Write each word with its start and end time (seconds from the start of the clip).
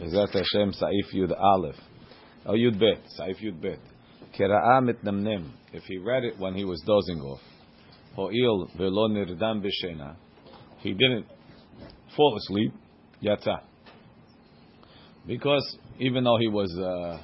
בעזרת 0.00 0.36
השם, 0.36 0.72
סעיף 0.72 1.14
י"א. 1.14 1.70
Oh, 2.46 2.54
Yud 2.54 2.78
Bet, 2.78 3.02
Saif 3.18 3.38
Yud 3.42 3.60
Bet. 3.60 3.80
Kera'a 4.32 4.80
mitnamnem. 4.80 5.50
If 5.74 5.82
he 5.84 5.98
read 5.98 6.24
it 6.24 6.38
when 6.38 6.54
he 6.54 6.64
was 6.64 6.82
dozing 6.86 7.20
off, 7.20 7.40
ho'il 8.16 8.66
velo 8.78 9.08
nirdam 9.08 9.62
b'shena, 9.62 10.16
he 10.78 10.94
didn't 10.94 11.26
fall 12.16 12.34
asleep, 12.38 12.72
yatsa. 13.22 13.60
Because 15.26 15.78
even 15.98 16.24
though 16.24 16.38
he 16.38 16.48
was, 16.48 16.70
uh, 16.78 17.18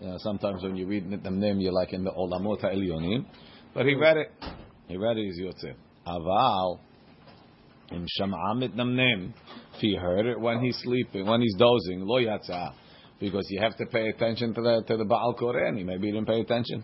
you 0.00 0.08
know, 0.08 0.16
sometimes 0.18 0.62
when 0.62 0.76
you 0.76 0.86
read 0.86 1.06
mitnamnem, 1.06 1.62
you're 1.62 1.72
like 1.72 1.94
in 1.94 2.04
the 2.04 2.12
olamot 2.12 2.60
ha'elyonim, 2.60 3.24
but 3.72 3.86
he 3.86 3.94
read 3.94 4.18
it. 4.18 4.32
He 4.86 4.98
read 4.98 5.16
it, 5.16 5.24
he's 5.24 5.40
yotze. 5.40 5.74
Aval, 6.06 6.78
im 7.90 8.06
sham'a 8.18 8.54
mitnamnem, 8.56 9.32
if 9.74 9.80
he 9.80 9.96
heard 9.96 10.26
it 10.26 10.40
when 10.40 10.60
he's 10.60 10.78
sleeping, 10.82 11.26
when 11.26 11.40
he's 11.40 11.56
dozing, 11.58 12.00
lo 12.04 12.20
yatsa 12.20 12.72
because 13.22 13.46
you 13.50 13.60
have 13.60 13.76
to 13.76 13.86
pay 13.86 14.08
attention 14.08 14.52
to 14.52 14.60
the 14.60 14.82
to 14.88 14.96
the 14.96 15.04
Baal 15.04 15.36
Korani. 15.40 15.84
Maybe 15.84 16.08
he 16.08 16.12
didn't 16.12 16.26
pay 16.26 16.40
attention. 16.40 16.82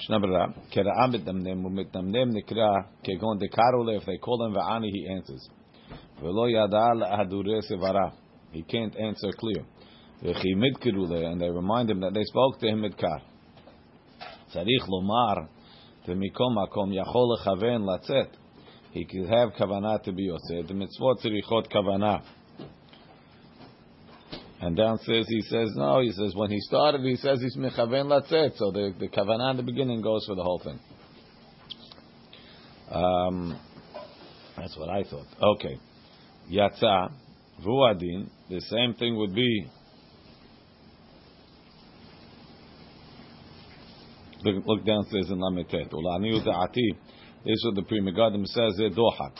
If 0.00 0.06
they 4.06 4.18
call 4.18 4.46
him 4.46 4.54
Va'ani, 4.54 4.88
he 4.92 5.08
answers. 5.10 5.48
He 8.52 8.62
can't 8.62 8.96
answer 8.96 9.32
clear. 9.36 9.64
And 10.22 11.40
they 11.40 11.50
remind 11.50 11.90
him 11.90 12.00
that 12.00 12.14
they 12.14 12.22
spoke 12.22 12.60
to 12.60 12.68
him 12.68 12.82
midkar. 12.82 13.22
צריך 14.48 14.88
לומר, 14.88 15.34
ומכל 16.08 16.44
מקום 16.62 16.92
יכול 16.92 17.34
לכוון 17.34 17.82
לצאת. 17.94 18.36
he 18.93 19.05
could 19.05 19.27
have 19.27 19.49
kavanah 19.53 20.03
to 20.03 20.11
be 20.11 20.23
yosef. 20.25 20.67
The 20.67 20.73
mitzvot 20.73 21.25
tzirichot 21.25 21.71
kavanah. 21.71 22.21
And 24.61 24.77
downstairs 24.77 25.25
he 25.27 25.41
says 25.41 25.71
no. 25.75 25.99
He 25.99 26.11
says 26.11 26.33
when 26.35 26.51
he 26.51 26.59
started, 26.61 27.01
he 27.01 27.15
says 27.15 27.41
he's 27.41 27.57
mechaven 27.57 28.05
latzet. 28.05 28.55
So 28.55 28.71
the 28.71 28.93
the 28.99 29.07
kavanah 29.07 29.51
in 29.51 29.57
the 29.57 29.63
beginning 29.63 30.01
goes 30.01 30.25
for 30.27 30.35
the 30.35 30.43
whole 30.43 30.59
thing. 30.63 30.79
Um, 32.91 33.59
that's 34.55 34.77
what 34.77 34.89
I 34.89 35.03
thought. 35.03 35.25
Okay, 35.41 35.79
yatsa 36.51 37.11
vuadin. 37.65 38.29
The 38.49 38.61
same 38.61 38.93
thing 38.93 39.17
would 39.17 39.33
be. 39.33 39.65
Look, 44.43 44.65
look 44.67 44.85
downstairs 44.85 45.31
in 45.31 45.39
Lametet. 45.39 45.91
Ulaniu 45.91 46.45
da'ati. 46.45 46.97
This 47.45 47.55
is 47.55 47.71
the 47.75 47.81
Pri 47.81 47.99
Megadim 47.99 48.45
says 48.45 48.77
the 48.77 48.89
dohak. 48.89 49.37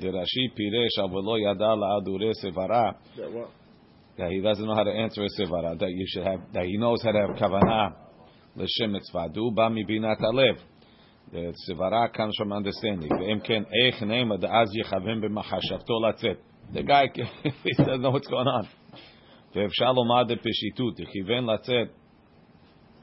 Dirashi 0.00 0.50
piresh 0.56 0.96
adure 1.98 2.30
he 4.30 4.40
doesn't 4.40 4.64
know 4.64 4.74
how 4.74 4.84
to 4.84 4.90
answer 4.90 5.22
a 5.22 5.28
sevara. 5.38 5.78
That 5.78 5.90
you 5.90 6.06
should 6.08 6.24
have. 6.24 6.40
That 6.54 6.64
he 6.64 6.78
knows 6.78 7.02
how 7.02 7.12
to 7.12 7.18
have 7.18 7.36
kavanah. 7.36 7.94
L'shem 8.56 8.92
mitzvah 8.92 9.28
du 9.34 9.50
ba 9.50 9.68
alev. 9.68 10.58
The 11.30 11.54
sevara 11.68 12.10
comes 12.14 12.34
from 12.38 12.54
understanding. 12.54 13.10
Ve'em 13.10 13.44
ken 13.44 13.66
eich 13.84 14.00
neima 14.00 14.38
da'az 14.42 14.68
yichavim 14.74 15.22
b'machashavto 15.22 16.00
latzet. 16.00 16.38
The 16.72 16.82
guy 16.82 17.08
he 17.14 17.72
doesn't 17.76 18.00
know 18.00 18.10
what's 18.10 18.28
going 18.28 18.48
on. 18.48 18.66
ואפשר 19.54 19.92
לומר 19.92 20.22
דפשיטות, 20.22 20.96
כיוון 21.12 21.46
לצאת, 21.46 21.88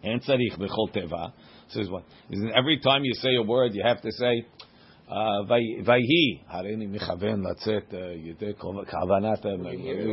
אין 0.03 0.19
צריך 0.19 0.57
בכל 0.57 0.91
טבע, 0.91 1.25
Says 1.68 1.90
what? 1.90 2.04
Isn't 2.30 2.52
every 2.56 2.78
time 2.78 3.04
you 3.04 3.14
say 3.14 3.34
a 3.36 3.42
word, 3.42 3.74
you 3.74 3.82
have 3.84 4.00
to 4.02 4.10
say, 4.10 4.42
ויהי, 5.84 6.38
הריני 6.48 6.86
מכוון 6.86 7.42
לצאת 7.50 7.94
ידי 8.16 8.52
כוונת, 8.90 9.46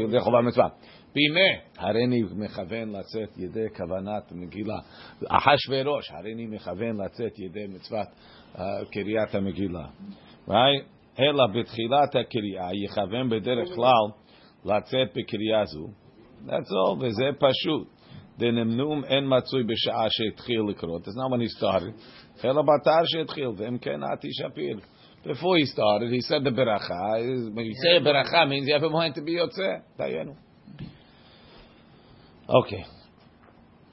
ידי 0.08 0.20
חובה 0.20 0.42
מצווה. 0.42 0.68
בימי, 1.16 1.50
הריני 1.78 2.22
מכוון 2.36 2.90
לצאת 2.90 3.38
ידי 3.38 3.66
כוונת 3.78 4.32
מגילה. 4.32 4.78
אחשוורוש, 5.28 6.12
הריני 6.12 6.46
מכוון 6.46 7.02
לצאת 7.02 7.40
ידי 7.40 7.68
מצוות 7.68 8.08
קריאת 8.92 9.36
המגילה. 9.36 9.88
אלא 11.19 11.47
בתחילת 11.47 12.16
הקריאה 12.16 12.69
יכוון 12.86 13.30
בדרך 13.30 13.69
כלל 13.75 14.06
לצאת 14.66 15.09
בקריאה 15.16 15.66
זו. 15.66 15.88
That's 16.47 16.72
all, 16.72 16.97
וזה 17.00 17.30
פשוט. 17.38 17.88
דנמנום 18.39 19.05
אין 19.05 19.25
מצוי 19.29 19.65
בשעה 19.65 20.07
שהתחיל 20.11 20.61
לקרות, 20.69 21.09
not 21.09 21.31
when 21.31 21.41
he 21.41 21.49
started, 21.49 22.45
אלא 22.45 22.63
שהתחיל, 23.05 23.49
ואם 23.57 23.79
כן 23.79 24.01
עתי 24.13 24.29
שפיר. 24.33 24.79
Before 25.27 25.57
he 25.57 25.67
started, 25.67 26.13
he 26.13 26.21
said 26.21 26.45
the 26.45 26.51
beracha. 26.51 27.53
When 27.53 27.67
you 27.67 27.75
say 27.83 27.99
beracha, 27.99 28.49
means 28.49 28.69
you 28.69 28.75
have 28.75 28.85
a 28.85 28.91
mind 28.91 29.17
to 29.17 29.23
be 29.23 29.33
yotze. 29.33 29.83
Dayenu. 29.99 30.37
Okay. 32.49 32.85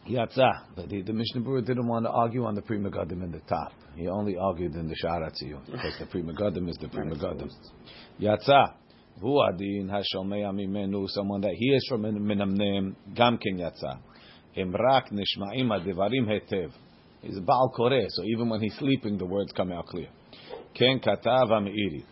Yatza. 0.08 0.52
But 0.76 0.90
the, 0.90 1.02
the 1.02 1.14
Mishnah 1.14 1.42
Berurah 1.42 1.66
didn't 1.66 1.88
want 1.88 2.06
to 2.06 2.12
argue 2.12 2.46
on 2.46 2.54
the 2.54 2.62
Pri 2.62 2.78
Megadim 2.78 3.24
in 3.24 3.32
the 3.32 3.40
top. 3.50 3.72
He 3.96 4.08
only 4.08 4.38
argued 4.38 4.76
in 4.76 4.88
the 4.88 4.96
shara 5.04 5.32
to 5.34 5.46
you 5.46 5.60
Because 5.66 5.96
the 6.00 6.06
Pri 6.06 6.22
Megadim 6.22 6.70
is 6.70 6.78
the 6.80 6.88
Pri 6.88 7.04
Megadim. 7.06 7.50
Yatza. 8.22 8.76
Hu 9.20 9.42
adin 9.42 9.90
hashomei 9.90 10.44
amimenu. 10.44 11.08
Someone 11.08 11.42
that 11.42 11.54
hears 11.58 11.84
from 11.90 12.04
Minamnem, 12.04 12.96
Gamkin 13.16 13.58
Yatza. 13.58 14.00
yatza. 14.57 14.63
Imrak 14.63 15.13
nishma'im 15.13 15.69
adivarim 15.69 16.27
hetev. 16.27 16.73
He's 17.23 17.37
a 17.37 17.41
Baal 17.41 17.73
Koreh, 17.77 18.07
so 18.09 18.23
even 18.25 18.49
when 18.49 18.61
he's 18.61 18.77
sleeping, 18.77 19.19
the 19.19 19.27
words 19.27 19.53
come 19.57 19.73
out 19.73 19.87
clear. 19.87 20.09
Ken 20.75 21.01
katav 21.01 21.51
amiri. 21.51 22.05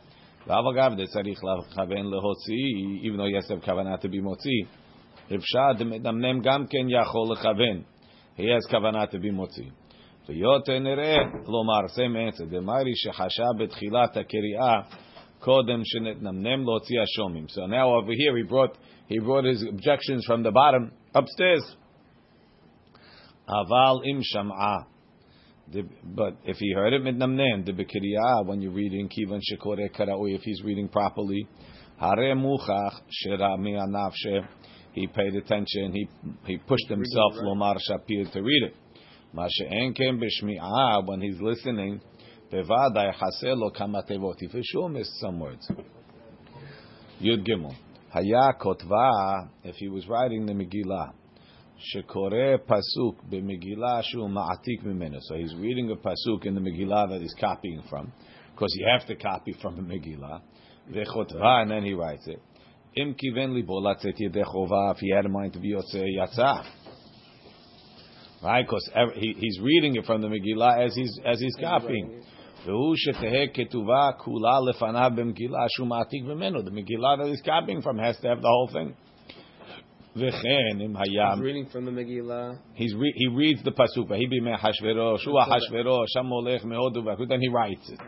V'avagav 0.47 0.97
de 0.97 1.07
tzarich 1.07 1.41
lachaven 1.43 2.13
lehotzi, 2.13 3.03
even 3.03 3.19
though 3.19 3.27
he 3.27 3.35
has 3.35 3.47
to 3.47 3.55
have 3.55 3.63
kavanah 3.63 4.01
to 4.01 4.09
be 4.09 4.21
motzi. 4.21 4.67
Ifshad 5.31 5.81
medamnem 5.81 6.43
gam 6.43 6.67
ken 6.67 6.89
yachol 6.89 7.37
lechaven. 7.37 7.85
He 8.37 8.51
has 8.51 8.67
kavanah 8.71 9.11
to 9.11 9.19
be 9.19 9.31
motzi. 9.31 9.71
ויותר 10.29 10.79
נראה, 10.79 11.17
כלומר, 11.45 11.87
same 11.87 12.17
answer, 12.17 12.45
דמרי 12.51 12.97
שחשב 12.97 13.63
בתחילת 13.63 14.17
הקריאה 14.17 14.81
קודם 15.39 15.81
שנתנמנם 15.85 16.65
להוציא 16.65 17.01
השומים. 17.03 17.47
So 17.49 17.67
now 17.67 17.95
over 17.95 18.13
here 18.13 18.37
he 18.37 18.43
brought, 18.43 18.77
he 19.09 19.19
brought 19.21 19.45
his 19.45 19.63
objections 19.63 20.25
from 20.27 20.43
the 20.43 20.51
bottom 20.51 20.91
upstairs. 21.15 21.77
Haval 23.52 24.02
im 24.06 24.22
sham'a. 24.22 24.86
But 26.04 26.38
if 26.46 26.58
he 26.58 26.74
heard 26.74 26.94
it 26.94 27.02
mitnamnen, 27.02 27.66
the 27.66 27.72
bekiriyah, 27.72 28.46
when 28.46 28.62
you're 28.62 28.72
reading 28.72 29.10
kivan 29.10 29.40
shekore 29.40 29.90
karaui 29.96 30.36
if 30.36 30.42
he's 30.42 30.62
reading 30.64 30.88
properly, 30.90 31.48
hare 31.98 32.36
muchach 32.36 33.00
shera 33.10 33.58
mi'anavshe, 33.58 34.46
he 34.94 35.08
paid 35.08 35.36
attention, 35.36 35.94
he 35.94 36.08
he 36.46 36.58
pushed 36.58 36.90
himself 36.90 37.34
lomar 37.36 37.78
shapir 37.90 38.30
to 38.32 38.42
read 38.42 38.64
it. 38.64 38.76
Masha'enkem 39.34 40.22
b'shmi'a 40.22 41.08
when 41.08 41.22
he's 41.22 41.40
listening, 41.40 42.02
bevadai 42.52 43.14
haselo 43.14 43.74
kamatevot, 43.74 44.36
he 44.40 44.48
for 44.48 44.62
sure 44.62 44.90
missed 44.90 45.18
some 45.20 45.40
words. 45.40 45.70
Yud 47.22 47.48
Gimel. 47.48 47.76
Haya 48.10 48.54
kotva, 48.60 49.50
if 49.64 49.76
he 49.76 49.88
was 49.88 50.06
writing 50.10 50.46
the 50.46 50.52
Megillah, 50.52 51.14
Shekore 51.95 52.59
pasuk 52.59 53.17
b'Megillah 53.31 54.03
shu 54.05 54.19
ma'atik 54.19 54.85
mimenu. 54.85 55.19
So 55.21 55.35
he's 55.35 55.55
reading 55.57 55.91
a 55.91 55.97
pasuk 55.97 56.47
in 56.47 56.55
the 56.55 56.61
Megillah 56.61 57.11
that 57.11 57.21
he's 57.21 57.35
copying 57.39 57.83
from, 57.91 58.13
because 58.53 58.75
you 58.79 58.87
have 58.91 59.07
to 59.09 59.15
copy 59.15 59.55
from 59.61 59.77
the 59.77 59.83
Megillah. 59.83 60.41
Vechotva, 60.91 61.63
and 61.63 61.71
then 61.71 61.85
he 61.85 61.93
writes 61.93 62.27
it. 62.27 62.41
Im 62.97 63.15
kiven 63.15 63.55
libo 63.55 63.81
latzet 63.81 64.15
yedechova. 64.21 64.95
If 64.95 64.99
he 64.99 65.11
had 65.11 65.27
in 65.27 65.33
mind 65.33 65.53
to 65.53 65.61
be 65.61 65.75
yotze 65.75 66.03
yatzah, 66.19 66.65
right? 68.43 68.65
Because 68.65 68.91
he, 69.15 69.35
he's 69.39 69.61
reading 69.61 69.97
it 69.97 70.07
from 70.07 70.23
the 70.23 70.29
Megillah 70.29 70.87
as 70.87 70.95
he's 70.95 71.19
as 71.27 71.41
he's 71.41 71.57
copying. 71.61 72.23
והוא 72.67 72.97
שתהא 72.97 73.47
כתובה 73.55 74.11
כולה 74.19 74.61
לפניו 74.71 75.11
במגילה 75.17 75.69
שהוא 75.69 75.89
מעתיק 75.89 76.25
ממנו. 76.25 76.63
The 76.65 76.71
Megillah 76.71 77.19
that 77.19 77.29
he's 77.29 77.43
copying 77.43 77.83
from 77.83 77.99
has 77.99 78.17
to 78.21 78.29
have 78.29 78.41
the 78.41 78.49
whole 78.49 78.69
thing. 78.73 78.97
He's 80.14 80.34
reading 81.40 81.68
from 81.72 81.86
the 81.86 81.92
Megillah. 81.92 82.60
He's 82.74 82.94
re- 82.94 83.14
he 83.16 83.28
reads 83.28 83.64
the 83.64 83.72
pasuk. 83.72 84.14
He 84.18 84.28
Vahibi 84.28 84.42
me'achashverosh, 84.42 85.20
shua 85.22 85.46
hashverosh, 85.48 86.08
shamolech 86.18 86.66
me'odu 86.66 86.98
v'akut, 86.98 87.30
then 87.30 87.40
he 87.40 87.48
writes 87.48 87.90
it. 87.90 88.00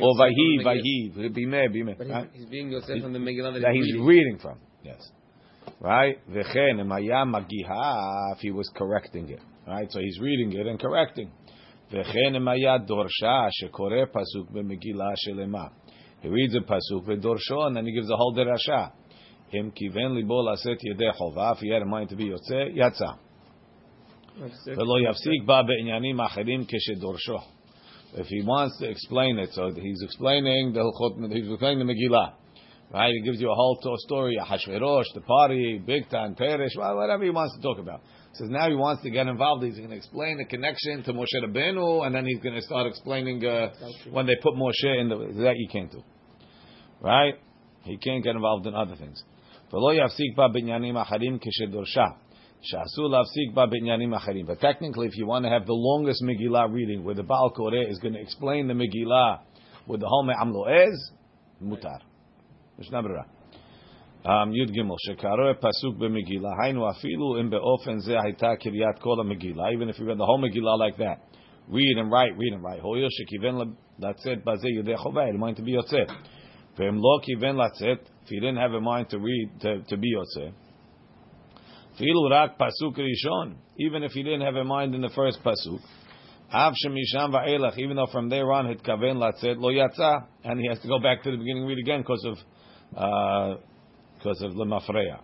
Or 0.00 0.14
vahi, 0.14 0.64
vahi, 0.64 1.12
bimeh, 1.16 1.68
bimeh. 1.74 1.98
But 1.98 2.06
he's, 2.06 2.14
right? 2.14 2.30
he's 2.32 2.46
being 2.46 2.70
Yosef 2.70 3.02
from 3.02 3.12
the 3.12 3.18
Megillah 3.18 3.54
that, 3.54 3.62
that 3.62 3.72
he's, 3.72 3.86
reading. 3.86 4.06
reading 4.06 4.38
from. 4.40 4.58
Yes. 4.84 5.10
Right? 5.80 6.18
V'chen, 6.30 6.80
im 6.80 6.88
hayam 6.90 7.34
magiha, 7.34 8.34
if 8.34 8.38
he 8.38 8.52
was 8.52 8.70
correcting 8.76 9.30
it. 9.30 9.40
Right? 9.66 9.90
So 9.90 9.98
he's 9.98 10.20
reading 10.20 10.52
it 10.52 10.66
and 10.68 10.78
correcting. 10.78 11.32
V'chen, 11.92 12.36
im 12.36 12.44
hayad 12.44 12.88
dorsha, 12.88 13.50
shekore 13.62 14.06
pasuk 14.06 14.52
be'megillah 14.52 15.14
shelema. 15.26 15.70
He 16.20 16.28
reads 16.28 16.54
a 16.54 16.60
pasuk, 16.60 17.04
v'dorsho, 17.04 17.66
and 17.66 17.76
then 17.76 17.84
he 17.84 17.92
gives 17.92 18.08
a 18.10 18.16
whole 18.16 18.32
derasha. 18.32 18.92
Him 19.50 19.72
kiven 19.72 20.14
libo 20.14 20.42
laset. 20.42 20.76
If 20.80 21.58
he 21.58 21.70
had 21.70 21.82
a 21.82 21.86
mind 21.86 22.10
to 22.10 22.16
be 22.16 22.26
yotze, 22.26 22.76
yafsik 24.38 25.46
ba 25.46 25.64
be'inyanim 25.64 26.18
acherim. 26.20 26.66
If 28.14 28.26
he 28.26 28.42
wants 28.42 28.78
to 28.78 28.88
explain 28.88 29.38
it, 29.38 29.50
so 29.52 29.70
he's 29.74 30.02
explaining 30.02 30.72
the 30.72 30.80
Hilchot, 30.80 31.32
he's 31.32 31.50
explaining 31.50 31.86
the 31.86 31.92
Megillah. 31.92 32.32
Right? 32.90 33.12
He 33.12 33.20
gives 33.22 33.38
you 33.38 33.50
a 33.50 33.54
whole 33.54 33.78
story, 33.98 34.38
Hashverosh, 34.40 35.12
the 35.14 35.20
party, 35.20 35.78
Bigtan, 35.86 36.38
Teresh, 36.38 36.74
whatever 36.74 37.22
he 37.22 37.28
wants 37.28 37.54
to 37.56 37.62
talk 37.62 37.78
about. 37.78 38.00
Says 38.32 38.48
now 38.48 38.68
he 38.70 38.76
wants 38.76 39.02
to 39.02 39.10
get 39.10 39.26
involved. 39.26 39.62
He's 39.62 39.76
going 39.76 39.90
to 39.90 39.96
explain 39.96 40.38
the 40.38 40.46
connection 40.46 41.02
to 41.02 41.12
Moshe 41.12 41.26
Rabbeinu, 41.44 42.06
and 42.06 42.14
then 42.14 42.24
he's 42.24 42.40
going 42.40 42.54
to 42.54 42.62
start 42.62 42.86
explaining 42.86 43.44
uh, 43.44 43.70
when 44.10 44.24
they 44.24 44.36
put 44.42 44.54
Moshe 44.54 45.00
in 45.00 45.10
the, 45.10 45.16
that 45.42 45.56
you 45.58 45.68
can't 45.70 45.90
do. 45.92 46.02
Right? 47.02 47.34
He 47.82 47.98
can't 47.98 48.24
get 48.24 48.34
involved 48.34 48.66
in 48.66 48.74
other 48.74 48.96
things. 48.96 49.22
ולא 49.73 49.93
יפסיק 49.93 50.37
בה 50.37 50.47
בעניינים 50.47 50.97
אחרים 50.97 51.37
כשדורשה. 51.41 52.05
שאסור 52.63 53.07
להפסיק 53.09 53.53
בה 53.53 53.65
בעניינים 53.65 54.13
אחרים. 54.13 54.45
But 54.45 54.59
technically, 54.61 55.07
if 55.07 55.17
you 55.17 55.25
want 55.27 55.43
to 55.45 55.49
have 55.49 55.65
the 55.65 55.79
longest 55.89 56.23
Megillah 56.23 56.71
reading, 56.71 57.03
where 57.03 57.15
the 57.15 57.23
Baal 57.23 57.51
Koreh 57.57 57.89
is 57.89 57.99
going 57.99 58.13
to 58.13 58.21
explain 58.21 58.67
the 58.67 58.73
Megillah 58.73 59.39
with 59.87 59.99
the 59.99 60.07
whole 60.07 60.23
Me'am 60.23 60.51
Lo'ez, 60.53 60.97
mutar. 61.61 62.01
משנה 62.79 63.01
ברירה. 63.01 63.23
Um, 64.25 64.55
י"ג 64.55 64.81
שקרא 64.97 65.53
פסוק 65.59 65.97
במגילה, 65.97 66.49
היינו 66.63 66.89
אפילו 66.89 67.41
אם 67.41 67.49
באופן 67.49 67.97
זה 67.97 68.15
הייתה 68.23 68.55
קריאת 68.59 68.99
כל 68.99 69.19
המגילה, 69.19 69.63
even 69.63 69.89
if 69.89 69.99
you 69.99 70.05
read 70.05 70.17
the 70.17 70.25
whole 70.25 70.39
Megillah 70.39 70.77
like 70.79 70.97
that, 70.97 71.17
read 71.69 71.97
and 71.97 72.11
write, 72.11 72.33
read 72.37 72.53
and 72.53 72.63
write, 72.63 72.81
הואיל 72.81 73.07
שכיוון 73.09 73.73
לצאת 73.99 74.45
בזה 74.45 74.67
ידי 74.79 74.97
חובה, 74.97 75.21
אלא 75.23 75.47
mind 75.47 75.59
to 75.59 75.61
be 75.61 75.69
יוצא. 75.69 76.03
If 76.78 78.28
he 78.28 78.40
didn't 78.40 78.56
have 78.56 78.72
a 78.72 78.80
mind 78.80 79.10
to 79.10 79.18
read 79.18 79.50
to, 79.60 79.82
to 79.82 79.96
be 79.96 80.14
Yotze, 80.14 80.52
pasuk 82.58 82.96
rishon. 82.98 83.56
Even 83.78 84.02
if 84.02 84.12
he 84.12 84.22
didn't 84.22 84.42
have 84.42 84.54
a 84.54 84.64
mind 84.64 84.94
in 84.94 85.00
the 85.00 85.08
first 85.10 85.40
pasuk, 85.42 85.80
Even 87.78 87.96
though 87.96 88.06
from 88.12 88.28
there 88.28 88.50
on 88.52 88.66
hit 88.66 88.82
kaven 88.82 89.16
latzet 89.16 89.58
lo 89.58 89.70
yatzah, 89.70 90.26
and 90.44 90.60
he 90.60 90.68
has 90.68 90.78
to 90.80 90.88
go 90.88 90.98
back 91.00 91.22
to 91.24 91.30
the 91.30 91.36
beginning 91.36 91.66
read 91.66 91.78
again 91.78 92.02
because 92.02 92.24
of 92.24 92.36
because 94.18 94.42
uh, 94.42 94.46
of 94.46 94.52
lemafreya. 94.52 95.20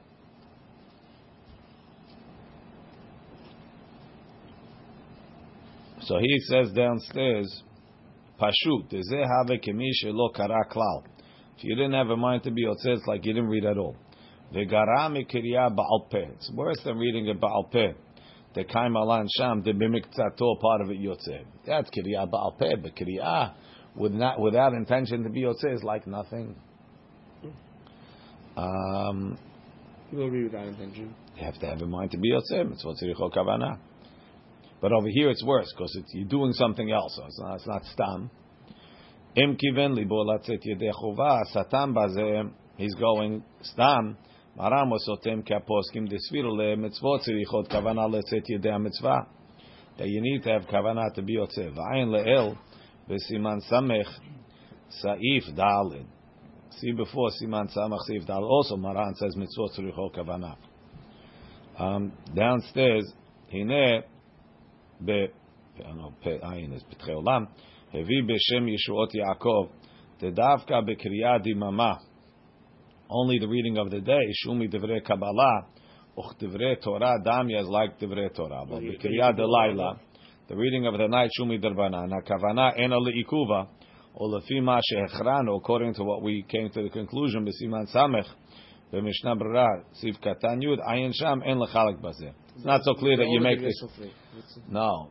So 6.02 6.18
he 6.18 6.38
says 6.40 6.70
downstairs, 6.72 7.62
Pashut, 8.38 8.92
it 8.92 9.06
have 9.10 9.48
kemish 9.58 10.04
lo 10.04 10.30
kara 10.30 10.66
klal. 10.70 11.04
If 11.56 11.64
you 11.64 11.76
didn't 11.76 11.94
have 11.94 12.10
a 12.10 12.16
mind 12.16 12.42
to 12.44 12.50
be 12.50 12.64
yotze, 12.64 12.86
it's 12.86 13.06
like 13.06 13.24
you 13.24 13.32
didn't 13.32 13.48
read 13.48 13.64
at 13.64 13.78
all. 13.78 13.96
The 14.52 14.64
mikiriya 14.66 15.74
ba'al 15.74 16.10
peh. 16.10 16.26
It's 16.34 16.50
worse 16.52 16.78
than 16.84 16.98
reading 16.98 17.26
it 17.26 17.40
ba'al 17.40 17.70
peh. 17.70 17.92
The 18.54 18.64
kaim 18.64 18.96
alan 18.96 19.28
sham 19.36 19.62
the 19.62 19.72
bimiktato 19.72 20.60
part 20.60 20.80
of 20.80 20.90
it 20.90 21.00
yotze. 21.00 21.44
That's 21.66 21.90
kiriya 21.90 22.30
ba'al 22.30 22.58
peh, 22.58 22.76
but 22.82 22.94
kiriya 22.94 23.54
with 23.96 24.12
not 24.12 24.40
without 24.40 24.72
intention 24.74 25.24
to 25.24 25.30
be 25.30 25.42
yotze 25.42 25.74
is 25.74 25.82
like 25.82 26.06
nothing. 26.06 26.56
Um, 28.56 29.36
you 30.12 30.18
will 30.18 30.30
read 30.30 30.44
without 30.44 30.68
intention. 30.68 31.14
You 31.36 31.44
have 31.44 31.58
to 31.58 31.66
have 31.66 31.80
a 31.82 31.86
mind 31.86 32.12
to 32.12 32.18
be 32.18 32.30
yotze. 32.30 32.72
It's 32.72 32.84
what 32.84 32.96
tzirichol 33.02 33.34
kavanah. 33.34 33.78
But 34.80 34.92
over 34.92 35.08
here 35.08 35.30
it's 35.30 35.44
worse 35.44 35.72
because 35.76 35.98
you're 36.12 36.28
doing 36.28 36.52
something 36.52 36.92
else. 36.92 37.16
So 37.16 37.24
it's 37.26 37.40
not, 37.40 37.54
it's 37.56 37.66
not 37.66 37.84
stam. 37.86 38.30
Im 39.36 39.56
kiven 39.56 39.94
libo 39.94 40.24
latzet 40.24 40.64
yedei 40.64 40.92
chova. 40.92 41.42
He's 42.76 42.94
going 42.94 43.42
stam. 43.62 44.16
Maram 44.56 44.92
osotem 44.92 45.42
kaposkim 45.42 46.08
le 46.08 46.76
mitzvot 46.76 47.22
tzirichot 47.22 47.68
kavana 47.68 48.08
yedei 48.08 48.80
mitzvah. 48.80 49.26
That 49.98 50.08
you 50.08 50.20
need 50.20 50.42
to 50.44 50.50
have 50.50 50.62
kavana 50.62 51.12
to 51.14 51.22
be 51.22 51.36
yotzeh. 51.36 51.74
V'ayin 51.74 52.08
le'el 52.08 52.56
v'siman 53.08 53.60
samech 53.70 54.08
saif 55.02 55.52
dalid. 55.56 56.06
See 56.80 56.92
before 56.92 57.30
Siman 57.40 57.72
Samach 57.76 58.00
Sif 58.00 58.26
Dal. 58.26 58.44
Also, 58.44 58.76
Maran 58.76 59.14
says 59.14 59.36
mitzvot 59.36 59.78
tzuricho 59.78 60.12
kavana. 60.12 60.56
Um, 61.78 62.12
downstairs, 62.34 63.12
hine 63.50 64.02
be 65.04 65.28
I 65.76 65.82
don't 65.82 65.96
know 65.96 66.12
is 66.74 66.84
petchei 66.84 67.14
olam 67.14 67.48
hevi 67.94 68.22
b'shem 68.22 68.68
Yeshuot 68.68 69.10
Yaakov 69.14 69.68
tedavka 70.20 70.82
b'kriya 70.82 71.40
dimama. 71.44 71.98
Only 73.08 73.38
the 73.38 73.48
reading 73.48 73.78
of 73.78 73.90
the 73.90 74.00
day 74.00 74.32
shumi 74.44 74.72
divrei 74.72 75.04
Kabbalah 75.04 75.66
uch 76.18 76.38
divrei 76.40 76.80
Torah 76.82 77.18
damya 77.24 77.62
is 77.62 77.68
like 77.68 77.98
divrei 78.00 78.34
Torah. 78.34 78.64
But 78.68 78.82
b'kriya 78.82 79.38
delayla, 79.38 79.98
the 80.48 80.56
reading 80.56 80.86
of 80.86 80.98
the 80.98 81.06
night 81.06 81.30
shumi 81.38 81.62
derbanan. 81.62 82.10
Kavana 82.26 82.78
ena 82.78 82.96
leikuva. 82.96 83.68
or 84.14 84.28
lefima 84.28 84.80
shehechranu, 84.92 85.56
according 85.56 85.94
to 85.94 86.04
what 86.04 86.22
we 86.22 86.44
came 86.48 86.70
to 86.70 86.82
the 86.82 86.88
conclusion, 86.88 87.44
b'siman 87.44 87.92
samech, 87.94 88.26
Katan 88.92 90.62
Yud, 90.62 90.78
Ayin 90.86 91.12
Sham, 91.14 91.42
It's 91.44 92.64
not 92.64 92.82
so 92.84 92.94
clear 92.94 93.16
that 93.16 93.28
you 93.28 93.40
make 93.40 93.60
this. 93.60 93.82
No, 94.68 95.10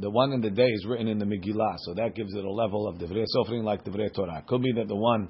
the 0.00 0.10
one 0.10 0.32
in 0.32 0.40
the 0.40 0.50
day 0.50 0.68
is 0.68 0.86
written 0.86 1.08
in 1.08 1.18
the 1.18 1.24
Megillah, 1.24 1.76
so 1.78 1.94
that 1.94 2.14
gives 2.14 2.34
it 2.34 2.44
a 2.44 2.50
level 2.50 2.88
of 2.88 2.96
Devrei 2.96 3.24
suffering, 3.26 3.64
like 3.64 3.84
Devrei 3.84 4.12
Torah. 4.14 4.42
Could 4.46 4.62
be 4.62 4.72
that 4.72 4.88
the 4.88 4.96
one 4.96 5.28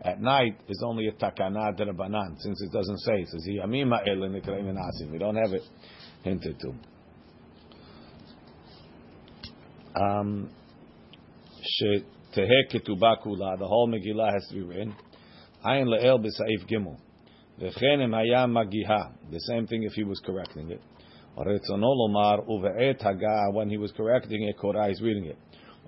at 0.00 0.20
night 0.20 0.60
is 0.68 0.82
only 0.84 1.06
a 1.08 1.12
Takana 1.12 1.78
Derabanan, 1.78 2.38
since 2.38 2.62
it 2.62 2.72
doesn't 2.72 2.98
say. 3.00 3.20
It 3.20 3.28
says, 3.28 3.46
Yamim 3.48 3.90
Ha'el 3.90 4.22
in 4.24 4.76
Asim. 4.76 5.10
We 5.10 5.18
don't 5.18 5.36
have 5.36 5.52
it 5.52 5.62
hinted 6.22 6.58
to. 6.60 6.72
Um, 10.00 10.50
the 12.36 13.66
whole 13.66 13.88
Megillah 13.88 14.32
has 14.32 14.46
to 14.48 14.54
be 14.54 14.62
written. 14.62 14.94
Ayin 15.64 15.86
Le'el 15.86 16.18
B'Saif 16.18 16.68
Gimel. 16.68 16.98
the 19.31 19.39
same 19.39 19.67
thing 19.67 19.83
if 19.83 19.93
he 19.93 20.03
was 20.03 20.19
correcting 20.25 20.71
it. 20.71 20.79
רצונו 21.37 21.87
לומר, 21.95 22.35
ובעת 22.49 23.01
הגעה, 23.05 23.47
when 23.53 23.69
he 23.69 23.77
was 23.77 23.91
correcting 23.91 24.41
it, 24.49 24.57
קורא, 24.57 24.87
he's 24.87 25.01
reading 25.01 25.25
it. 25.31 25.37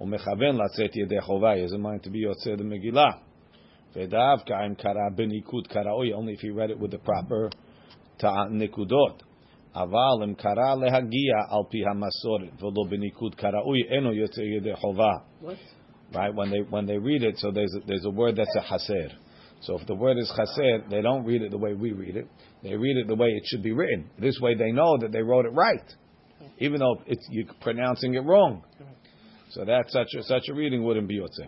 ומכוון 0.01 0.56
לצאת 0.57 0.95
ידי 0.95 1.22
חובה, 1.22 1.54
he 1.56 1.60
has 1.69 1.74
a 1.74 1.78
mind 1.78 2.04
to 2.07 2.10
be 2.10 2.18
יוצא 2.18 2.56
במגילה. 2.56 3.10
ודווקא 3.95 4.54
אם 4.68 4.75
קרא 4.75 5.10
בניקוד 5.16 5.68
כראוי, 5.68 6.13
only 6.13 6.38
if 6.38 6.42
he 6.42 6.50
read 6.50 6.69
it 6.72 6.80
with 6.83 6.92
the 6.92 7.07
proper 7.10 7.50
תע- 8.18 8.48
נקודות. 8.51 9.24
אבל 9.75 10.24
אם 10.24 10.33
קרא 10.33 10.75
להגיע 10.75 11.36
על 11.50 11.63
פי 11.69 11.78
המסורת 11.92 12.63
ולא 12.63 12.89
בניקוד 12.89 13.36
כראוי, 13.36 13.80
אינו 13.89 14.13
יוצא 14.13 14.42
ידי 14.42 14.75
חובה. 14.75 15.12
What? 15.44 15.48
right? 16.13 16.36
When 16.36 16.50
they 16.51 16.62
when 16.69 16.86
they 16.86 16.98
read 16.98 17.24
it, 17.24 17.38
so 17.38 17.51
there's 17.51 17.74
a, 17.75 17.80
there's 17.88 18.06
a 18.06 18.10
word 18.10 18.36
that's 18.36 18.56
a 18.57 18.63
chaser. 18.69 19.10
So 19.62 19.78
if 19.78 19.86
the 19.86 19.95
word 19.95 20.18
is 20.18 20.31
chaser, 20.36 20.83
they 20.89 21.01
don't 21.01 21.24
read 21.24 21.44
it 21.44 21.51
the 21.51 21.57
way 21.57 21.74
we 21.74 21.92
read 21.92 22.16
it. 22.16 22.28
They 22.63 22.75
read 22.75 22.98
it 22.98 23.07
the 23.07 23.16
way 23.16 23.28
it 23.28 23.44
should 23.45 23.62
be 23.62 23.74
written. 23.74 24.10
This 24.19 24.39
way, 24.42 24.56
they 24.56 24.72
know 24.72 24.98
that 25.00 25.11
they 25.11 25.21
wrote 25.21 25.45
it 25.45 25.54
right, 25.54 25.94
even 26.57 26.80
though 26.80 27.02
it's 27.06 27.26
you're 27.30 27.54
pronouncing 27.61 28.16
it 28.16 28.21
wrong. 28.21 28.64
So 29.52 29.66
that 29.66 29.85
such 29.90 30.07
a, 30.18 30.23
such 30.23 30.44
a 30.50 30.54
reading 30.54 30.83
wouldn't 30.83 31.07
be 31.07 31.19
yotze. 31.19 31.47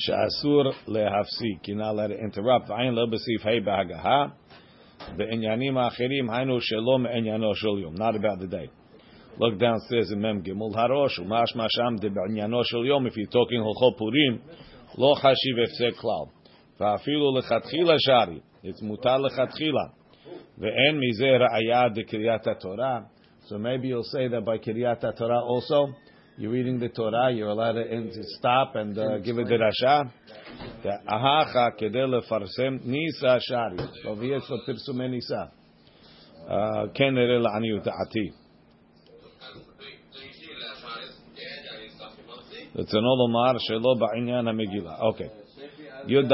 שאסור 0.00 0.62
להפסיק, 0.88 1.62
כי 1.62 1.74
נא 1.74 1.92
let 1.92 2.10
it 2.10 2.20
interrupt, 2.20 2.70
ועין 2.70 2.94
לא 2.94 3.06
בסעיף 3.06 3.46
ה' 3.46 3.64
בהגהה, 3.64 4.26
בעניינים 5.16 5.78
האחרים, 5.78 6.30
היינו 6.30 6.60
שלא 6.60 6.98
מעניינו 6.98 7.54
של 7.54 7.78
יום, 7.82 7.94
not 7.94 8.14
about 8.14 8.40
the 8.40 8.46
day. 8.46 8.68
Look 9.38 9.58
downstairs 9.58 10.10
in 10.12 10.20
Mem 10.20 10.42
Gimel 10.42 10.74
Harosh, 10.74 11.20
ומשמע 11.20 11.66
שם 11.68 12.08
בעניינו 12.14 12.64
של 12.64 12.86
יום, 12.86 13.06
if 13.06 13.10
you're 13.10 13.32
talking 13.32 13.60
הלכות 13.68 13.98
פורים, 13.98 14.38
לא 14.98 15.14
חשיב 15.16 15.56
הפסק 15.64 16.00
כלל. 16.00 16.24
ואפילו 16.80 17.38
לכתחילה 17.38 17.94
שרי, 17.98 18.38
it's 18.64 18.84
מותר 18.84 19.16
לכתחילה. 19.18 19.84
ואין 20.58 21.00
מזה 21.00 21.26
ראיה 21.26 21.88
דקריאת 21.88 22.46
התורה. 22.46 23.00
So 23.46 23.52
maybe 23.58 23.88
you'll 23.88 24.04
say 24.04 24.28
that 24.28 24.44
by 24.44 24.58
קריאת 24.58 25.04
התורה 25.04 25.40
also, 25.40 25.92
you're 26.38 26.50
reading 26.50 26.78
the 26.78 26.88
Torah, 26.88 27.32
you're 27.32 27.48
allowed 27.48 27.72
to, 27.72 27.82
and 27.96 28.12
to 28.12 28.22
stop 28.38 28.76
and 28.76 28.96
uh, 28.98 29.18
give 29.18 29.38
a 29.38 29.44
דרשה. 29.44 30.02
ההכה 31.06 31.68
כדי 31.78 32.06
לפרסם 32.06 32.76
ניסה 32.84 33.40
שרי. 33.40 33.86
טוב, 34.02 34.22
יש 34.22 34.50
לו 34.50 34.56
פרסומי 34.66 35.08
ניסה. 35.08 35.42
Uh, 36.46 36.52
כן 36.94 37.14
נראה 37.14 37.38
לעניות 37.38 37.84
דעתי. 37.84 38.30
רצונו 42.76 43.16
לומר 43.16 43.58
שלא 43.58 43.94
בעניין 43.98 44.48
המגילה. 44.48 44.94
אוקיי. 45.00 45.28
י"ד. 46.08 46.32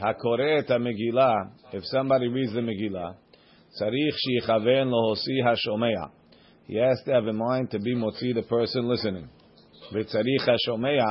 הקורא 0.00 0.58
את 0.58 0.70
המגילה, 0.70 1.32
if 1.70 1.84
somebody 1.94 2.28
reads 2.34 2.54
the 2.56 2.60
מגילה, 2.60 3.10
צריך 3.68 4.14
שיכוון 4.18 4.88
להוציא 4.88 5.44
השומע. 5.52 6.06
He 6.68 6.72
has 6.72 7.04
to 7.04 7.10
have 7.12 7.28
in 7.28 7.36
mind 7.36 7.70
to 7.70 7.78
be 7.78 7.94
מוציא 7.96 8.34
the 8.34 8.42
person 8.42 8.88
listening. 8.88 9.26
וצריך 9.92 10.48
השומע, 10.48 11.04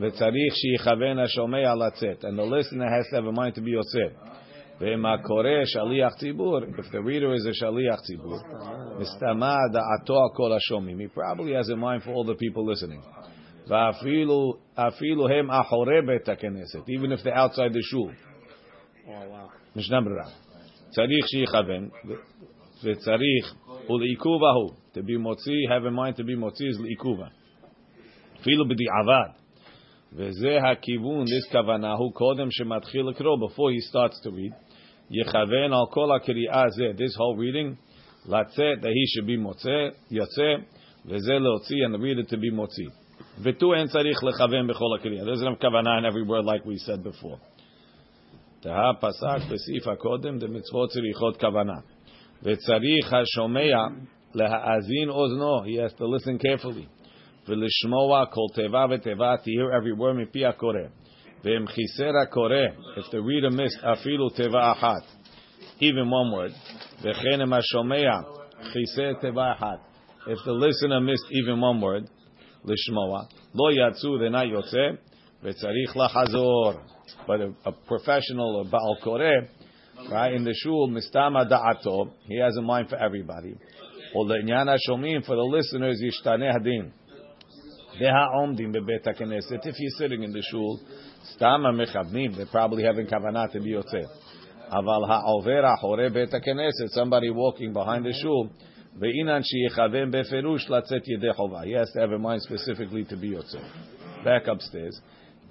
וצריך 0.00 0.54
שיכוון 0.56 1.18
השומע 1.18 1.74
לצאת. 1.74 2.24
And 2.24 2.38
the 2.38 2.44
listener 2.44 2.88
has 2.88 3.06
to 3.10 3.16
have 3.16 3.26
in 3.28 3.34
mind 3.34 3.54
to 3.54 3.60
be 3.60 3.70
יוצא. 3.70 4.06
ואם 4.80 5.06
הקורא 5.06 5.64
שליח 5.64 6.14
ציבור, 6.14 6.58
if 6.58 6.86
the 6.92 7.00
reader 7.00 7.34
is 7.34 7.46
a 7.50 7.54
שליח 7.54 8.00
ציבור, 8.00 8.38
מסתמה 8.98 9.56
דעתו 9.72 10.14
על 10.14 10.28
כל 10.36 10.52
השומעים. 10.52 10.98
He 11.00 11.18
probably 11.18 11.52
has 11.52 11.70
in 11.70 11.78
mind 11.78 12.02
for 12.04 12.10
all 12.10 12.24
the 12.24 12.38
people 12.38 12.64
listening. 12.72 13.28
ואפילו 13.68 14.52
אפילו 14.74 15.28
הם 15.28 15.50
אחורי 15.50 16.02
בית 16.06 16.28
הכנסת, 16.28 16.78
even 16.78 17.12
if 17.12 17.24
they're 17.24 17.36
outside 17.36 17.72
the 17.72 17.82
shul. 17.92 18.10
Oh 19.06 19.08
wow. 19.08 19.76
משנה 19.76 20.00
ברירה. 20.00 20.30
צריך 20.88 21.28
שיכוון, 21.28 21.88
ו- 22.08 22.12
וצריך, 22.84 23.54
ולעיכובה 23.90 24.50
הוא. 24.50 24.70
To 24.94 24.98
be 24.98 25.18
מוציא, 25.18 25.52
have 25.68 25.84
in 25.86 25.94
mind 25.94 26.20
to 26.20 26.24
be 26.24 26.36
מוציא 26.38 26.66
is 26.70 26.82
לעיכובה. 26.82 27.26
אפילו 28.40 28.64
בדיעבד. 28.68 29.30
וזה 30.12 30.58
הכיוון, 30.70 31.24
this 31.24 31.52
כוונה 31.52 31.92
הוא 31.92 32.12
קודם 32.12 32.50
שמתחיל 32.50 33.02
לקרוא, 33.08 33.36
before 33.48 33.70
he 33.76 33.90
starts 33.90 34.16
to 34.24 34.28
read, 34.28 34.54
יכוון 35.10 35.72
על 35.72 35.86
כל 35.90 36.16
הקריאה 36.16 36.64
זה, 36.68 36.84
this 36.96 37.14
whole 37.16 37.38
reading, 37.38 37.74
לצאת, 38.28 38.78
that 38.80 38.92
he 38.98 39.04
should 39.12 39.26
be 39.26 39.38
מוצא, 39.38 39.88
יוצא, 40.10 40.54
וזה 41.06 41.32
להוציא, 41.32 41.86
and 41.86 42.00
read 42.00 42.26
it 42.26 42.30
to 42.30 42.36
be 42.36 42.54
מוציא. 42.54 42.88
ותו 43.42 43.74
אין 43.74 43.86
צריך 43.86 44.24
לכוון 44.24 44.66
בכל 44.66 44.84
הקריאה. 44.98 45.24
There's 45.24 45.42
no 45.42 45.60
כוונה 45.60 45.90
in 45.98 46.04
every 46.04 46.24
word 46.28 46.44
like 46.44 46.64
we 46.64 46.78
said 46.86 47.04
before. 47.04 47.38
תהה 48.60 48.94
פסק 49.00 49.50
בסעיף 49.50 49.88
הקודם, 49.88 50.38
דמצוות 50.38 50.90
צריכות 50.90 51.40
כוונה. 51.40 51.78
וצריך 52.42 53.12
השומע 53.12 53.86
להאזין 54.34 55.08
אוזנו, 55.08 55.64
he 55.64 55.76
has 55.76 55.92
to 55.98 56.04
listen 56.04 56.38
carefully. 56.38 56.86
ולשמוע 57.48 58.26
כל 58.26 58.54
תיבה 58.54 58.84
ותיבה, 58.90 59.34
to 59.34 59.48
hear 59.48 59.72
every 59.72 60.00
word 60.00 60.22
מפי 60.22 60.46
הקורא. 60.46 60.80
ואם 61.44 61.66
חיסר 61.66 62.12
הקורא, 62.22 62.66
if 62.96 63.04
the 63.04 63.18
reader 63.18 63.50
missed 63.50 63.86
אפילו 63.86 64.28
תיבה 64.30 64.72
אחת, 64.72 65.02
even 65.80 66.08
one 66.08 66.32
word, 66.36 66.52
וכן 67.02 67.40
אם 67.42 67.52
השומע 67.52 68.20
חיסר 68.62 69.12
תיבה 69.20 69.52
אחת, 69.52 69.78
if 70.26 70.38
the 70.44 70.52
listener 70.52 71.00
missed 71.00 71.30
even 71.30 71.60
one 71.60 71.80
word, 71.80 72.10
לשמוע, 72.64 73.22
לא 73.54 73.88
יצאו 73.88 74.18
דנא 74.18 74.42
יוצא, 74.44 74.88
וצריך 75.42 75.96
לחזור. 75.96 76.72
But 77.26 77.40
a, 77.40 77.68
a 77.68 77.72
professional, 77.72 78.62
a 78.62 78.70
Baal 78.70 78.96
Koreh, 79.02 79.48
right, 80.10 80.32
in 80.34 80.44
the 80.44 80.54
shul, 80.54 80.88
mistama 80.88 81.48
da'ato, 81.50 82.10
he 82.26 82.38
has 82.38 82.56
a 82.56 82.62
mind 82.62 82.88
for 82.88 82.96
everybody. 82.96 83.54
Or 84.14 84.26
לעניין 84.26 84.68
השומעים, 84.68 85.22
for 85.22 85.36
the 85.36 85.48
listeners, 85.56 86.02
ישתנה 86.02 86.54
הדין. 86.54 86.90
Omdim 88.01 88.73
bebet 88.73 89.05
HaKnesset. 89.05 89.65
If 89.65 89.75
you're 89.77 89.91
sitting 89.97 90.23
in 90.23 90.31
the 90.31 90.41
shul, 90.41 90.79
Stama 91.37 91.71
mechavnim, 91.73 92.35
they're 92.35 92.45
probably 92.47 92.83
having 92.83 93.05
kavanah 93.05 93.51
to 93.51 93.59
be 93.59 93.71
yotzeh. 93.71 94.05
Aval 94.71 95.07
ha'over 95.07 95.61
ha'chore 95.61 96.09
bet 96.09 96.29
HaKnesset, 96.29 96.89
somebody 96.89 97.29
walking 97.29 97.71
behind 97.73 98.05
the 98.05 98.13
shul, 98.13 98.49
ve'inan 98.99 99.43
she'yechaven 99.43 100.13
beferush 100.13 100.67
latzet 100.69 101.03
yedei. 101.07 101.65
He 101.65 101.73
has 101.73 101.91
to 101.91 101.99
have 101.99 102.11
a 102.11 102.19
mind 102.19 102.41
specifically 102.41 103.03
to 103.05 103.17
be 103.17 103.31
yotzeh. 103.31 104.23
Back 104.23 104.47
upstairs. 104.47 104.99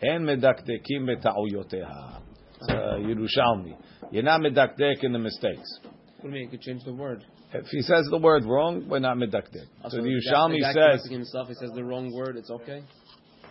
En 0.02 0.22
medakdekim 0.22 1.06
beta'oyoteha. 1.06 2.20
Uh, 2.62 2.75
Yerushalmi. 2.99 3.76
You're 4.11 4.22
not 4.22 4.40
medakdek 4.40 5.02
in 5.02 5.12
the 5.12 5.18
mistakes. 5.18 5.78
What 5.82 6.22
do 6.22 6.28
you 6.28 6.34
mean? 6.34 6.42
You 6.44 6.49
could 6.50 6.61
change 6.61 6.84
the 6.84 6.94
word. 6.94 7.25
If 7.54 7.66
he 7.66 7.82
says 7.82 8.06
the 8.11 8.18
word 8.18 8.44
wrong, 8.44 8.88
we're 8.88 8.99
not 8.99 9.16
medakdek. 9.18 9.66
So 9.88 9.97
the 9.99 10.02
guy- 10.02 10.32
Yerushalmi 10.32 10.73
says 10.73 11.11
himself. 11.11 11.49
He 11.49 11.54
says 11.54 11.71
the 11.75 11.85
wrong 11.85 12.12
word. 12.14 12.37
It's 12.37 12.50
okay. 12.50 12.82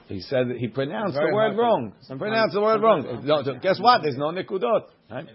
he 0.08 0.20
said 0.22 0.50
that 0.50 0.58
he 0.58 0.67
pronounced 0.67 1.15
the 1.15 1.34
word 1.34 1.55
wrong. 1.58 1.93
sometimes- 2.01 2.20
Pronounced 2.20 2.53
the 2.53 2.62
word 2.62 2.81
wrong. 2.81 3.22
No, 3.24 3.43
so 3.43 3.53
guess 3.62 3.79
what? 3.79 4.01
There's 4.03 4.17
no 4.17 4.31
nikudot. 4.31 4.84
Right? 5.10 5.25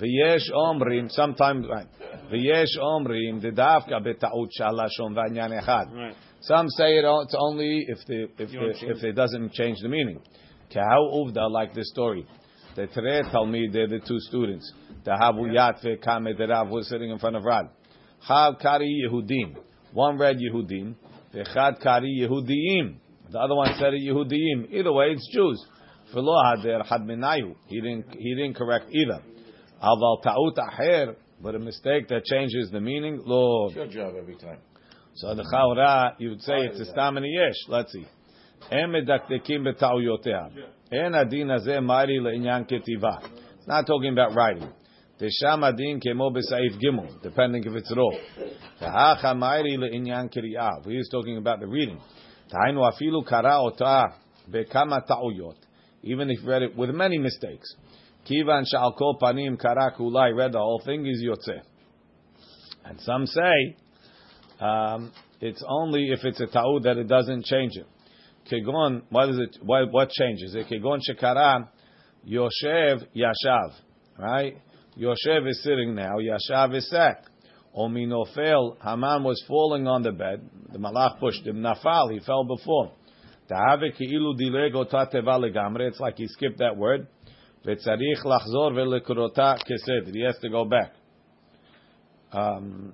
V'yesh 0.00 0.50
omrim. 0.52 1.10
Sometimes 1.10 1.66
right. 1.68 1.86
V'yesh 2.32 2.76
omrim 2.80 3.40
dedavka 3.42 4.00
beta'ut 4.04 4.48
shalashon 4.58 5.14
v'anyan 5.14 5.52
echad. 5.62 5.92
Right. 5.94 6.16
Some 6.40 6.68
say 6.70 6.96
it, 6.98 7.04
it's 7.04 7.34
only 7.38 7.84
if 7.86 7.98
the 8.06 8.22
if 8.42 8.50
the, 8.50 8.86
if 8.96 9.04
it 9.04 9.12
doesn't 9.12 9.52
change 9.52 9.78
the 9.82 9.88
meaning. 9.88 10.20
Kahau 10.74 11.12
uvda 11.26 11.50
like 11.50 11.74
this 11.74 11.90
story. 11.90 12.26
The 12.76 12.86
Tere 12.86 13.22
Talmid, 13.32 13.72
they're 13.72 13.88
the 13.88 14.00
two 14.00 14.18
students. 14.20 14.72
The 15.04 15.10
Havu 15.10 15.50
Yatve 15.50 16.02
Kame, 16.02 16.36
the 16.36 16.46
Rav 16.46 16.68
was 16.68 16.88
sitting 16.88 17.10
in 17.10 17.18
front 17.18 17.36
of 17.36 17.44
Rad. 17.44 17.66
Chav 18.28 18.60
Kari 18.60 19.08
Yehudim. 19.08 19.56
One 19.92 20.18
read 20.18 20.36
Yehudim. 20.38 20.94
The 21.32 21.44
Chad 21.52 21.80
Kari 21.82 22.20
Yehudiim. 22.20 22.96
The 23.30 23.38
other 23.38 23.54
one 23.54 23.74
said 23.78 23.92
Yehudiim. 23.92 24.72
Either 24.72 24.92
way, 24.92 25.06
it's 25.12 25.28
Jews. 25.32 25.64
V'lo 26.14 26.42
hader 26.44 26.84
had 26.86 27.02
minayu. 27.02 27.54
He 27.68 27.80
didn't 27.80 28.06
he 28.18 28.34
didn't 28.34 28.54
correct 28.54 28.86
either. 28.90 29.22
Aval 29.82 30.22
ta'ut 30.22 30.58
aher, 30.58 31.14
but 31.40 31.54
a 31.54 31.58
mistake 31.58 32.08
that 32.08 32.24
changes 32.24 32.70
the 32.70 32.80
meaning. 32.80 33.22
Lo. 33.24 33.66
It's 33.66 33.76
your 33.76 33.86
job 33.86 34.14
every 34.18 34.36
time. 34.36 34.58
So 35.14 35.34
the 35.34 35.44
Chaura, 35.44 36.14
you 36.18 36.30
would 36.30 36.42
say 36.42 36.66
it's 36.66 36.80
a 36.80 36.84
stam 36.86 37.16
and 37.16 37.26
a 37.26 37.28
yesh. 37.28 37.54
Let's 37.68 37.92
see. 37.92 38.06
הם 38.71 38.91
מדקדקים 38.91 39.63
בטעויותיה. 39.63 40.39
אין 40.91 41.15
הדין 41.15 41.51
הזה 41.51 41.79
מהרי 41.79 42.19
לעניין 42.19 42.63
כתיבה. 42.63 43.15
It's 43.59 43.67
not 43.67 43.85
talking 43.85 44.13
about 44.13 44.35
writing. 44.35 44.67
דשם 45.19 45.63
הדין 45.63 45.99
כמו 45.99 46.31
בסעיף 46.31 46.75
ג', 46.75 47.27
depending 47.27 47.65
if 47.65 47.75
it's 47.75 47.95
רוב. 47.95 48.13
והכה 48.81 49.33
מהרי 49.33 49.77
לעניין 49.77 50.27
קריאה. 50.27 50.69
He's 50.83 51.09
talking 51.09 51.37
about 51.45 51.59
the 51.59 51.67
reading. 51.67 51.99
דהיינו 52.49 52.89
אפילו 52.89 53.23
קרא 53.23 53.57
אותה 53.57 54.01
בכמה 54.47 55.01
טעויות. 55.01 55.65
Even 56.03 56.29
if 56.29 56.43
you 56.43 56.47
read 56.47 56.61
it 56.61 56.77
with 56.77 56.89
many 56.89 57.17
mistakes. 57.17 57.85
כיוון 58.25 58.65
שעל 58.65 58.91
כל 58.97 59.13
פנים 59.19 59.57
קרא 59.57 59.89
כולה, 59.95 60.21
he 60.27 60.33
read 60.33 60.51
the 60.51 60.57
whole 60.57 60.85
thing, 60.85 61.05
is 61.05 61.23
יוצא. 61.23 61.59
And 62.85 62.99
some 62.99 63.25
say, 63.25 63.75
um, 64.59 65.11
it's 65.41 65.63
only 65.67 66.11
if 66.11 66.23
it's 66.23 66.39
a 66.39 66.47
ta'ud 66.47 66.83
that 66.83 66.97
it 66.97 67.07
doesn't 67.07 67.43
change 67.45 67.71
it. 67.77 67.87
Kegon, 68.50 69.02
what 69.10 69.28
is 69.28 69.38
it? 69.38 69.58
What, 69.62 69.92
what 69.92 70.10
changes 70.10 70.54
it? 70.54 70.66
Kegon 70.68 70.98
shekara, 71.08 71.68
Yoshev 72.28 73.06
yashav, 73.14 73.72
right? 74.18 74.56
Yoshev 74.98 75.48
is 75.48 75.62
sitting 75.62 75.94
now. 75.94 76.16
Yashav 76.18 76.74
is 76.74 76.88
sat. 76.90 77.24
Ominofel, 77.76 78.76
Haman 78.82 79.22
was 79.22 79.42
falling 79.46 79.86
on 79.86 80.02
the 80.02 80.12
bed. 80.12 80.48
The 80.72 80.78
malach 80.78 81.20
pushed 81.20 81.46
him. 81.46 81.62
Nafal, 81.62 82.12
he 82.12 82.18
fell 82.20 82.44
before. 82.44 82.92
Ta'ave 83.48 83.94
ki'ilu 83.96 84.36
dileg 84.36 84.74
ota 84.74 85.08
teva 85.12 85.38
legamre. 85.38 85.88
It's 85.88 86.00
like 86.00 86.16
he 86.16 86.26
skipped 86.26 86.58
that 86.58 86.76
word. 86.76 87.06
V'tzarich 87.64 88.24
lachzor 88.24 88.72
ve'lekurota 88.72 89.58
kesed. 89.58 90.12
He 90.12 90.22
has 90.22 90.36
to 90.42 90.48
go 90.48 90.64
back. 90.64 90.92
Um, 92.32 92.92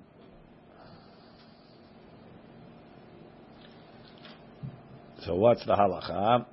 So 5.26 5.34
what's 5.34 5.64
the 5.64 5.72
halacha? 5.72 6.46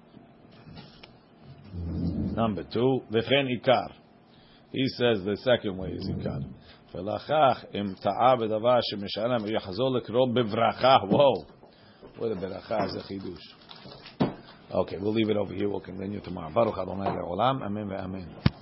Number 2.35 2.63
two, 2.63 3.01
v'chen 3.11 3.47
ikar. 3.59 3.91
He 4.71 4.87
says 4.89 5.23
the 5.25 5.37
second 5.43 5.77
way 5.77 5.89
is 5.89 6.09
ikar. 6.09 6.43
ולכך, 6.95 7.65
אם 7.73 7.93
טעה 8.01 8.35
בדבר 8.35 8.79
שמשלם, 8.81 9.41
הוא 9.41 9.49
יחזור 9.49 9.91
לקרוא 9.91 10.27
בברכה. 10.33 10.97
Whoa. 11.09 11.45
What 12.17 12.31
a 12.31 12.41
ברכה, 12.41 12.87
זה 12.87 13.03
חידוש. 13.03 13.55
Okay, 14.71 14.97
we'll 14.97 15.13
leave 15.13 15.29
it 15.29 15.37
over 15.37 15.53
here. 15.53 15.69
We'll 15.69 15.79
continue 15.79 16.19
tomorrow. 16.19 16.51
Baruch 16.53 16.77
Adonai 16.77 17.09
Le'olam. 17.09 17.63
Amen 17.63 17.87
ve'amen. 17.89 18.49